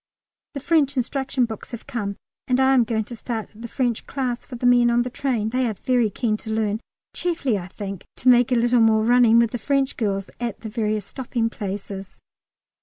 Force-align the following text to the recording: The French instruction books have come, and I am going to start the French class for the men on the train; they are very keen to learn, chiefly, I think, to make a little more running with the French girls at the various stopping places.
The 0.55 0.59
French 0.59 0.97
instruction 0.97 1.45
books 1.45 1.69
have 1.73 1.85
come, 1.85 2.15
and 2.47 2.59
I 2.59 2.73
am 2.73 2.85
going 2.85 3.03
to 3.03 3.15
start 3.15 3.51
the 3.53 3.67
French 3.67 4.07
class 4.07 4.43
for 4.47 4.55
the 4.55 4.65
men 4.65 4.89
on 4.89 5.03
the 5.03 5.11
train; 5.11 5.49
they 5.49 5.67
are 5.67 5.75
very 5.75 6.09
keen 6.09 6.37
to 6.37 6.49
learn, 6.49 6.81
chiefly, 7.13 7.55
I 7.55 7.67
think, 7.67 8.03
to 8.15 8.27
make 8.27 8.51
a 8.51 8.55
little 8.55 8.81
more 8.81 9.03
running 9.03 9.37
with 9.37 9.51
the 9.51 9.59
French 9.59 9.97
girls 9.97 10.31
at 10.39 10.61
the 10.61 10.69
various 10.69 11.05
stopping 11.05 11.51
places. 11.51 12.17